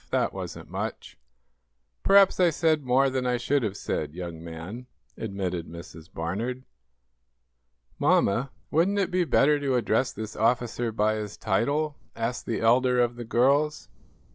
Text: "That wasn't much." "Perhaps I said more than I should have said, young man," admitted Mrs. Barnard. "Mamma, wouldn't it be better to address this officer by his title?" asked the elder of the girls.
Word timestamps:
"That 0.09 0.33
wasn't 0.33 0.67
much." 0.71 1.15
"Perhaps 2.01 2.39
I 2.39 2.49
said 2.49 2.83
more 2.83 3.11
than 3.11 3.27
I 3.27 3.37
should 3.37 3.61
have 3.61 3.77
said, 3.77 4.15
young 4.15 4.43
man," 4.43 4.87
admitted 5.15 5.67
Mrs. 5.67 6.11
Barnard. 6.11 6.63
"Mamma, 7.99 8.49
wouldn't 8.71 8.97
it 8.97 9.11
be 9.11 9.25
better 9.25 9.59
to 9.59 9.75
address 9.75 10.11
this 10.11 10.35
officer 10.35 10.91
by 10.91 11.17
his 11.17 11.37
title?" 11.37 11.97
asked 12.15 12.47
the 12.47 12.61
elder 12.61 12.99
of 12.99 13.15
the 13.15 13.25
girls. 13.25 13.89